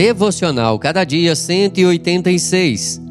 [0.00, 3.02] Devocional Cada Dia 186.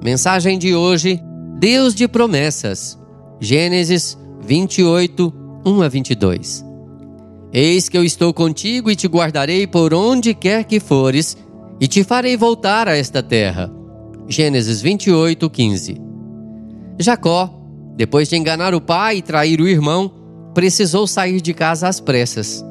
[0.00, 1.20] Mensagem de hoje:
[1.58, 2.96] Deus de promessas.
[3.40, 5.34] Gênesis 28,
[5.66, 6.64] 1 a 22.
[7.52, 11.36] Eis que eu estou contigo e te guardarei por onde quer que fores,
[11.80, 13.68] e te farei voltar a esta terra.
[14.28, 16.00] Gênesis 28, 15.
[16.96, 17.52] Jacó,
[17.96, 20.12] depois de enganar o pai e trair o irmão,
[20.54, 22.64] precisou sair de casa às pressas.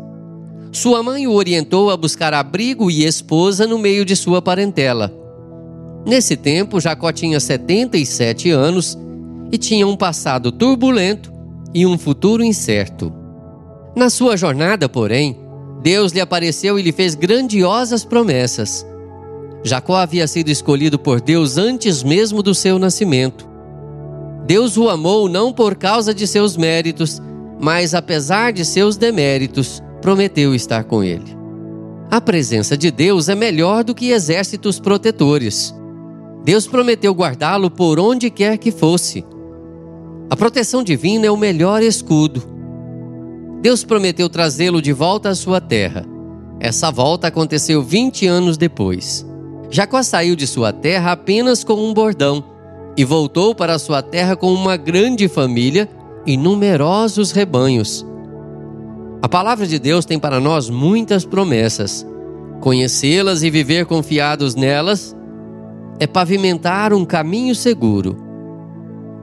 [0.76, 5.09] Sua mãe o orientou a buscar abrigo e esposa no meio de sua parentela.
[6.05, 8.98] Nesse tempo, Jacó tinha 77 anos
[9.53, 11.31] e tinha um passado turbulento
[11.73, 13.09] e um futuro incerto.
[13.95, 15.38] Na sua jornada, porém,
[15.81, 18.86] Deus lhe apareceu e lhe fez grandiosas promessas.
[19.64, 23.48] Jacó havia sido escolhido por Deus antes mesmo do seu nascimento.
[24.45, 27.22] Deus o amou não por causa de seus méritos,
[27.62, 31.36] mas apesar de seus deméritos, prometeu estar com ele.
[32.12, 35.73] A presença de Deus é melhor do que exércitos protetores.
[36.44, 39.26] Deus prometeu guardá-lo por onde quer que fosse.
[40.30, 42.44] A proteção divina é o melhor escudo.
[43.64, 46.06] Deus prometeu trazê-lo de volta à sua terra.
[46.59, 49.26] Essa volta aconteceu 20 anos depois.
[49.72, 52.44] Jacó saiu de sua terra apenas com um bordão
[52.95, 55.89] e voltou para sua terra com uma grande família
[56.28, 58.06] e numerosos rebanhos.
[59.26, 62.06] A palavra de Deus tem para nós muitas promessas.
[62.62, 65.16] Conhecê-las e viver confiados nelas
[66.00, 68.16] é pavimentar um caminho seguro.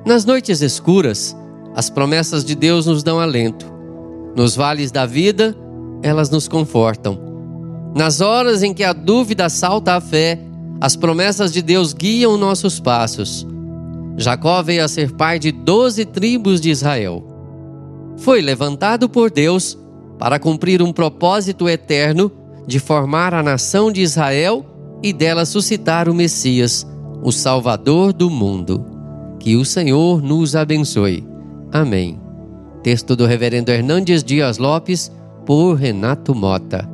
[0.05, 1.37] Nas noites escuras,
[1.73, 3.73] as promessas de Deus nos dão alento.
[4.35, 5.57] Nos vales da vida,
[6.03, 7.17] elas nos confortam.
[7.95, 10.37] Nas horas em que a dúvida assalta a fé,
[10.81, 13.47] as promessas de Deus guiam nossos passos.
[14.17, 17.25] Jacó veio a ser pai de doze tribos de Israel.
[18.17, 19.79] Foi levantado por Deus
[20.23, 22.31] para cumprir um propósito eterno
[22.65, 24.65] de formar a nação de Israel
[25.03, 26.87] e dela suscitar o Messias,
[27.25, 28.87] o Salvador do mundo.
[29.41, 31.27] Que o Senhor nos abençoe.
[31.73, 32.21] Amém.
[32.85, 35.11] Texto do Reverendo Hernandes Dias Lopes,
[35.45, 36.89] por Renato Mota.